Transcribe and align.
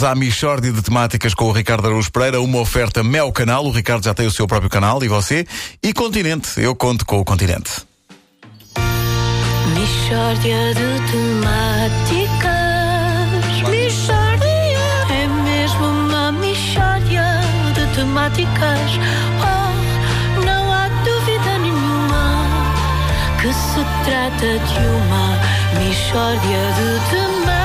Vamos 0.00 0.04
à 0.04 0.14
Michórdia 0.14 0.72
de 0.72 0.80
Temáticas 0.80 1.34
com 1.34 1.44
o 1.44 1.52
Ricardo 1.52 1.86
Araújo 1.86 2.10
Pereira, 2.10 2.40
uma 2.40 2.58
oferta 2.58 3.04
Mel 3.04 3.30
Canal. 3.32 3.66
O 3.66 3.70
Ricardo 3.70 4.02
já 4.02 4.14
tem 4.14 4.26
o 4.26 4.30
seu 4.30 4.46
próprio 4.46 4.70
canal, 4.70 5.04
e 5.04 5.08
você? 5.08 5.46
E 5.82 5.92
Continente, 5.92 6.58
eu 6.58 6.74
conto 6.74 7.04
com 7.04 7.20
o 7.20 7.24
Continente. 7.24 7.70
Michórdia 9.74 10.74
de 10.74 11.00
temáticas. 11.12 12.48
Michórdia 13.68 14.48
é 15.10 15.28
mesmo 15.44 15.84
uma 15.84 16.32
michórdia 16.32 17.24
de 17.74 17.94
temáticas. 17.94 18.90
Oh, 19.42 20.40
não 20.46 20.72
há 20.72 20.88
dúvida 21.04 21.58
nenhuma 21.58 22.46
que 23.42 23.52
se 23.52 23.84
trata 24.06 24.58
de 24.60 24.78
uma 24.86 25.36
michórdia 25.78 26.72
de 26.78 27.10
temáticas. 27.10 27.59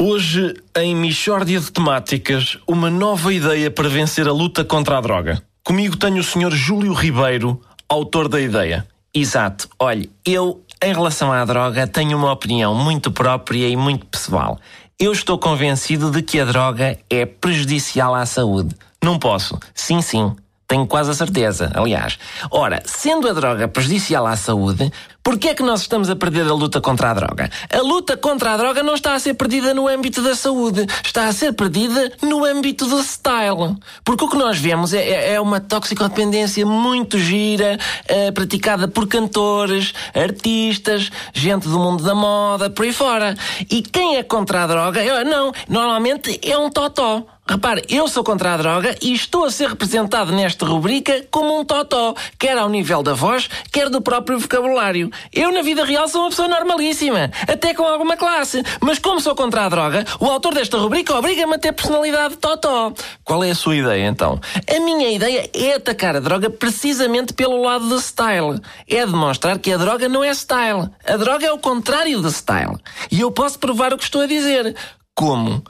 Hoje, 0.00 0.54
em 0.76 0.94
Michórdia 0.94 1.58
de 1.58 1.72
Temáticas, 1.72 2.56
uma 2.68 2.88
nova 2.88 3.34
ideia 3.34 3.68
para 3.68 3.88
vencer 3.88 4.28
a 4.28 4.32
luta 4.32 4.64
contra 4.64 4.96
a 4.96 5.00
droga. 5.00 5.42
Comigo 5.64 5.96
tenho 5.96 6.20
o 6.20 6.22
Sr. 6.22 6.52
Júlio 6.52 6.92
Ribeiro, 6.92 7.60
autor 7.88 8.28
da 8.28 8.40
ideia. 8.40 8.86
Exato. 9.12 9.68
Olhe, 9.76 10.08
eu, 10.24 10.62
em 10.80 10.92
relação 10.94 11.32
à 11.32 11.44
droga, 11.44 11.84
tenho 11.84 12.16
uma 12.16 12.30
opinião 12.30 12.76
muito 12.76 13.10
própria 13.10 13.68
e 13.68 13.76
muito 13.76 14.06
pessoal. 14.06 14.60
Eu 15.00 15.10
estou 15.10 15.36
convencido 15.36 16.12
de 16.12 16.22
que 16.22 16.38
a 16.38 16.44
droga 16.44 16.96
é 17.10 17.26
prejudicial 17.26 18.14
à 18.14 18.24
saúde. 18.24 18.76
Não 19.02 19.18
posso. 19.18 19.58
Sim, 19.74 20.00
sim. 20.00 20.32
Tenho 20.68 20.86
quase 20.86 21.10
a 21.10 21.14
certeza, 21.14 21.72
aliás. 21.74 22.18
Ora, 22.50 22.82
sendo 22.84 23.26
a 23.26 23.32
droga 23.32 23.66
prejudicial 23.68 24.26
à 24.26 24.36
saúde, 24.36 24.92
por 25.24 25.38
que 25.38 25.48
é 25.48 25.54
que 25.54 25.62
nós 25.62 25.80
estamos 25.80 26.10
a 26.10 26.16
perder 26.16 26.42
a 26.46 26.52
luta 26.52 26.78
contra 26.78 27.10
a 27.10 27.14
droga? 27.14 27.48
A 27.72 27.78
luta 27.80 28.18
contra 28.18 28.52
a 28.52 28.56
droga 28.58 28.82
não 28.82 28.92
está 28.92 29.14
a 29.14 29.18
ser 29.18 29.32
perdida 29.32 29.72
no 29.72 29.88
âmbito 29.88 30.20
da 30.20 30.34
saúde, 30.34 30.86
está 31.02 31.26
a 31.26 31.32
ser 31.32 31.54
perdida 31.54 32.12
no 32.20 32.44
âmbito 32.44 32.84
do 32.84 33.02
style. 33.02 33.78
Porque 34.04 34.22
o 34.24 34.28
que 34.28 34.36
nós 34.36 34.58
vemos 34.58 34.92
é, 34.92 34.98
é- 35.08 35.32
é 35.34 35.40
uma 35.40 35.58
toxicodependência 35.58 36.66
muito 36.66 37.18
gira, 37.18 37.78
eh, 38.06 38.30
praticada 38.30 38.86
por 38.86 39.06
cantores, 39.08 39.94
artistas, 40.14 41.10
gente 41.32 41.66
do 41.66 41.78
mundo 41.78 42.04
da 42.04 42.14
moda, 42.14 42.68
por 42.68 42.84
aí 42.84 42.92
fora. 42.92 43.34
E 43.70 43.80
quem 43.80 44.16
é 44.16 44.22
contra 44.22 44.64
a 44.64 44.66
droga? 44.66 45.24
Não, 45.24 45.50
normalmente 45.66 46.38
é 46.42 46.58
um 46.58 46.68
totó. 46.68 47.24
Repare, 47.50 47.82
eu 47.88 48.06
sou 48.08 48.22
contra 48.22 48.52
a 48.52 48.56
droga 48.58 48.94
e 49.00 49.14
estou 49.14 49.46
a 49.46 49.50
ser 49.50 49.70
representado 49.70 50.32
nesta 50.32 50.66
rubrica 50.66 51.24
como 51.30 51.58
um 51.58 51.64
totó, 51.64 52.14
quer 52.38 52.58
ao 52.58 52.68
nível 52.68 53.02
da 53.02 53.14
voz, 53.14 53.48
quer 53.72 53.88
do 53.88 54.02
próprio 54.02 54.38
vocabulário. 54.38 55.10
Eu, 55.32 55.50
na 55.50 55.62
vida 55.62 55.82
real, 55.82 56.06
sou 56.08 56.20
uma 56.20 56.28
pessoa 56.28 56.46
normalíssima, 56.46 57.30
até 57.48 57.72
com 57.72 57.84
alguma 57.84 58.18
classe. 58.18 58.62
Mas 58.82 58.98
como 58.98 59.18
sou 59.18 59.34
contra 59.34 59.64
a 59.64 59.68
droga, 59.70 60.04
o 60.20 60.26
autor 60.26 60.52
desta 60.52 60.76
rubrica 60.76 61.14
obriga-me 61.16 61.54
a 61.54 61.58
ter 61.58 61.72
personalidade 61.72 62.34
de 62.34 62.40
totó. 62.40 62.92
Qual 63.24 63.42
é 63.42 63.50
a 63.50 63.54
sua 63.54 63.76
ideia, 63.76 64.06
então? 64.06 64.38
A 64.68 64.80
minha 64.80 65.08
ideia 65.08 65.48
é 65.54 65.74
atacar 65.74 66.16
a 66.16 66.20
droga 66.20 66.50
precisamente 66.50 67.32
pelo 67.32 67.62
lado 67.62 67.88
do 67.88 67.98
style. 67.98 68.60
É 68.86 69.06
demonstrar 69.06 69.58
que 69.58 69.72
a 69.72 69.78
droga 69.78 70.06
não 70.06 70.22
é 70.22 70.34
style. 70.34 70.90
A 71.02 71.16
droga 71.16 71.46
é 71.46 71.52
o 71.52 71.58
contrário 71.58 72.20
do 72.20 72.30
style. 72.30 72.76
E 73.10 73.22
eu 73.22 73.30
posso 73.30 73.58
provar 73.58 73.94
o 73.94 73.96
que 73.96 74.04
estou 74.04 74.20
a 74.20 74.26
dizer. 74.26 74.76
Como? 75.18 75.64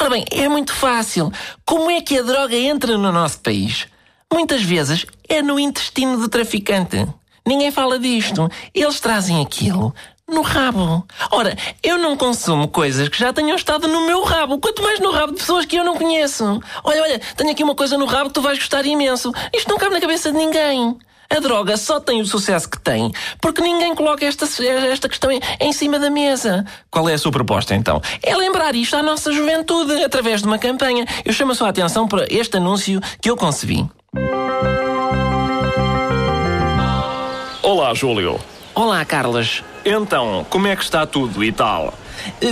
Ora 0.00 0.10
bem, 0.10 0.24
é 0.30 0.48
muito 0.48 0.72
fácil. 0.72 1.32
Como 1.66 1.90
é 1.90 2.00
que 2.00 2.20
a 2.20 2.22
droga 2.22 2.54
entra 2.54 2.96
no 2.96 3.10
nosso 3.10 3.40
país? 3.40 3.88
Muitas 4.32 4.62
vezes 4.62 5.04
é 5.28 5.42
no 5.42 5.58
intestino 5.58 6.16
do 6.18 6.28
traficante. 6.28 7.04
Ninguém 7.44 7.72
fala 7.72 7.98
disto. 7.98 8.48
Eles 8.72 9.00
trazem 9.00 9.42
aquilo 9.42 9.92
no 10.28 10.42
rabo. 10.42 11.04
Ora, 11.32 11.56
eu 11.82 11.98
não 11.98 12.16
consumo 12.16 12.68
coisas 12.68 13.08
que 13.08 13.18
já 13.18 13.32
tenham 13.32 13.56
estado 13.56 13.88
no 13.88 14.06
meu 14.06 14.22
rabo, 14.22 14.60
quanto 14.60 14.84
mais 14.84 15.00
no 15.00 15.10
rabo 15.10 15.32
de 15.32 15.40
pessoas 15.40 15.66
que 15.66 15.74
eu 15.74 15.82
não 15.82 15.96
conheço. 15.96 16.60
Olha, 16.84 17.02
olha, 17.02 17.20
tenho 17.36 17.50
aqui 17.50 17.64
uma 17.64 17.74
coisa 17.74 17.98
no 17.98 18.06
rabo 18.06 18.28
que 18.28 18.34
tu 18.34 18.40
vais 18.40 18.56
gostar 18.56 18.86
imenso. 18.86 19.32
Isto 19.52 19.68
não 19.68 19.78
cabe 19.78 19.96
na 19.96 20.00
cabeça 20.00 20.30
de 20.30 20.38
ninguém. 20.38 20.96
A 21.34 21.40
droga 21.40 21.78
só 21.78 21.98
tem 21.98 22.20
o 22.20 22.26
sucesso 22.26 22.68
que 22.68 22.78
tem 22.78 23.10
porque 23.40 23.62
ninguém 23.62 23.94
coloca 23.94 24.22
esta, 24.22 24.44
esta 24.44 25.08
questão 25.08 25.32
em, 25.32 25.40
em 25.60 25.72
cima 25.72 25.98
da 25.98 26.10
mesa. 26.10 26.62
Qual 26.90 27.08
é 27.08 27.14
a 27.14 27.18
sua 27.18 27.32
proposta, 27.32 27.74
então? 27.74 28.02
É 28.22 28.36
lembrar 28.36 28.74
isto 28.74 28.94
à 28.96 29.02
nossa 29.02 29.32
juventude 29.32 30.04
através 30.04 30.42
de 30.42 30.46
uma 30.46 30.58
campanha. 30.58 31.06
Eu 31.24 31.32
chamo 31.32 31.52
a 31.52 31.54
sua 31.54 31.70
atenção 31.70 32.06
para 32.06 32.26
este 32.28 32.58
anúncio 32.58 33.00
que 33.18 33.30
eu 33.30 33.36
concebi. 33.36 33.88
Olá, 37.62 37.94
Júlio. 37.94 38.38
Olá, 38.74 39.02
Carlas. 39.02 39.64
Então, 39.86 40.44
como 40.50 40.66
é 40.66 40.76
que 40.76 40.82
está 40.82 41.06
tudo 41.06 41.42
e 41.42 41.50
tal? 41.50 41.94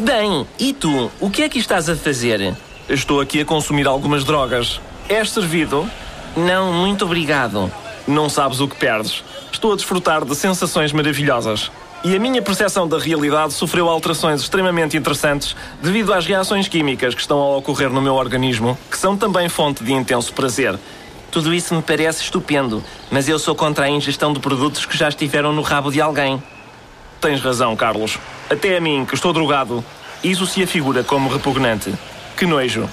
Bem, 0.02 0.46
e 0.58 0.72
tu? 0.72 1.10
O 1.20 1.28
que 1.28 1.42
é 1.42 1.50
que 1.50 1.58
estás 1.58 1.90
a 1.90 1.94
fazer? 1.94 2.56
Estou 2.88 3.20
aqui 3.20 3.42
a 3.42 3.44
consumir 3.44 3.86
algumas 3.86 4.24
drogas. 4.24 4.80
És 5.06 5.30
servido? 5.30 5.88
Não, 6.34 6.72
muito 6.72 7.04
obrigado. 7.04 7.70
Não 8.10 8.28
sabes 8.28 8.60
o 8.60 8.66
que 8.66 8.74
perdes. 8.74 9.22
Estou 9.52 9.72
a 9.72 9.76
desfrutar 9.76 10.24
de 10.24 10.34
sensações 10.34 10.92
maravilhosas. 10.92 11.70
E 12.02 12.16
a 12.16 12.18
minha 12.18 12.42
percepção 12.42 12.88
da 12.88 12.98
realidade 12.98 13.52
sofreu 13.52 13.88
alterações 13.88 14.40
extremamente 14.40 14.96
interessantes 14.96 15.54
devido 15.80 16.12
às 16.12 16.26
reações 16.26 16.66
químicas 16.66 17.14
que 17.14 17.20
estão 17.20 17.38
a 17.38 17.56
ocorrer 17.58 17.88
no 17.88 18.02
meu 18.02 18.14
organismo, 18.14 18.76
que 18.90 18.98
são 18.98 19.16
também 19.16 19.48
fonte 19.48 19.84
de 19.84 19.92
intenso 19.92 20.32
prazer. 20.32 20.76
Tudo 21.30 21.54
isso 21.54 21.72
me 21.72 21.82
parece 21.82 22.24
estupendo, 22.24 22.82
mas 23.12 23.28
eu 23.28 23.38
sou 23.38 23.54
contra 23.54 23.84
a 23.84 23.88
ingestão 23.88 24.32
de 24.32 24.40
produtos 24.40 24.84
que 24.84 24.98
já 24.98 25.08
estiveram 25.08 25.52
no 25.52 25.62
rabo 25.62 25.92
de 25.92 26.00
alguém. 26.00 26.42
Tens 27.20 27.40
razão, 27.40 27.76
Carlos. 27.76 28.18
Até 28.50 28.76
a 28.76 28.80
mim, 28.80 29.04
que 29.04 29.14
estou 29.14 29.32
drogado, 29.32 29.84
isso 30.24 30.46
se 30.46 30.64
afigura 30.64 31.04
como 31.04 31.30
repugnante. 31.30 31.94
Que 32.36 32.44
nojo. 32.44 32.88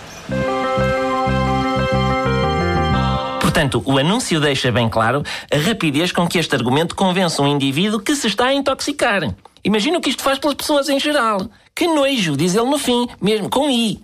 Portanto, 3.68 3.84
o 3.86 3.98
anúncio 3.98 4.40
deixa 4.40 4.72
bem 4.72 4.88
claro 4.88 5.24
a 5.52 5.58
rapidez 5.58 6.14
com 6.14 6.26
que 6.26 6.40
este 6.40 6.56
argumento 6.56 6.96
convence 6.96 7.42
um 7.42 7.48
indivíduo 7.48 8.00
que 8.00 8.16
se 8.16 8.28
está 8.28 8.46
a 8.46 8.54
intoxicar. 8.54 9.36
Imagina 9.62 9.98
o 9.98 10.02
que 10.02 10.10
isto 10.10 10.24
faz 10.24 10.40
pelas 10.40 10.56
pessoas 10.56 10.88
em 10.88 10.98
geral. 10.98 11.50
Que 11.76 11.86
nojo, 11.86 12.38
diz 12.38 12.56
ele 12.56 12.70
no 12.70 12.78
fim, 12.78 13.08
mesmo 13.22 13.50
com 13.50 13.70
I. 13.70 14.02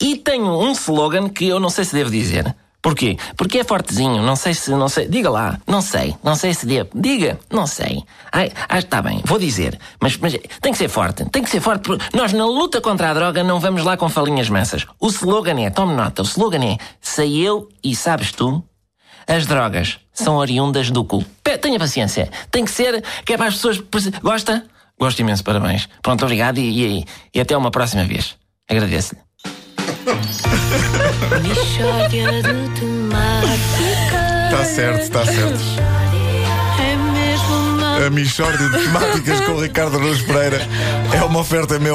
E 0.00 0.16
tenho 0.16 0.58
um 0.58 0.72
slogan 0.72 1.28
que 1.28 1.46
eu 1.46 1.60
não 1.60 1.68
sei 1.68 1.84
se 1.84 1.94
devo 1.94 2.10
dizer. 2.10 2.54
Porquê? 2.80 3.18
Porque 3.36 3.58
é 3.58 3.64
fortezinho, 3.64 4.22
não 4.22 4.36
sei 4.36 4.54
se, 4.54 4.70
não 4.70 4.88
sei, 4.88 5.06
diga 5.08 5.30
lá, 5.30 5.58
não 5.66 5.80
sei, 5.80 6.14
não 6.22 6.34
sei 6.34 6.52
se 6.52 6.66
devo, 6.66 6.90
diga, 6.94 7.38
não 7.50 7.66
sei. 7.66 8.04
Ai, 8.30 8.52
ah, 8.68 8.78
está 8.78 9.00
bem, 9.00 9.22
vou 9.24 9.38
dizer, 9.38 9.78
mas, 9.98 10.18
mas 10.18 10.34
tem 10.60 10.70
que 10.70 10.76
ser 10.76 10.88
forte, 10.88 11.24
tem 11.30 11.42
que 11.42 11.48
ser 11.48 11.62
forte, 11.62 11.80
porque 11.80 12.04
nós 12.14 12.34
na 12.34 12.44
luta 12.44 12.82
contra 12.82 13.10
a 13.10 13.14
droga 13.14 13.42
não 13.42 13.58
vamos 13.58 13.82
lá 13.84 13.96
com 13.96 14.06
falinhas 14.10 14.50
mansas. 14.50 14.86
O 15.00 15.08
slogan 15.08 15.58
é, 15.62 15.70
tome 15.70 15.94
nota, 15.94 16.20
o 16.20 16.26
slogan 16.26 16.62
é, 16.62 16.76
sei 17.00 17.38
eu 17.38 17.70
e 17.82 17.96
sabes 17.96 18.32
tu, 18.32 18.62
as 19.26 19.46
drogas 19.46 19.98
são 20.12 20.36
oriundas 20.36 20.90
do 20.90 21.04
cu. 21.04 21.24
Tenha 21.60 21.78
paciência. 21.78 22.30
Tem 22.50 22.64
que 22.64 22.70
ser, 22.70 23.02
que 23.24 23.32
é 23.32 23.36
para 23.36 23.46
as 23.46 23.54
pessoas. 23.54 23.82
Gosta? 24.22 24.64
Gosto 24.98 25.18
imenso, 25.20 25.42
parabéns. 25.42 25.88
Pronto, 26.02 26.22
obrigado 26.24 26.58
e, 26.58 26.98
e, 26.98 27.04
e 27.34 27.40
até 27.40 27.56
uma 27.56 27.70
próxima 27.70 28.04
vez. 28.04 28.36
Agradeço-lhe. 28.68 29.20
Está 34.44 34.64
certo, 34.64 35.02
está 35.02 35.24
certo. 35.24 35.64
A 38.06 38.10
Michórdia 38.10 38.68
de 38.68 38.84
Temáticas 38.84 39.40
com 39.40 39.60
Ricardo 39.60 39.96
Araújo 39.96 40.26
Pereira 40.26 40.60
é 41.12 41.24
uma 41.24 41.40
oferta 41.40 41.78
meu 41.78 41.92